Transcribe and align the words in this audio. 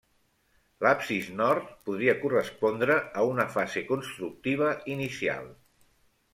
L'absis 0.85 1.29
nord 1.41 1.67
podria 1.89 2.15
correspondre 2.23 2.97
a 3.21 3.27
una 3.35 3.47
fase 3.59 3.87
constructiva 3.93 4.75
inicial. 4.99 5.57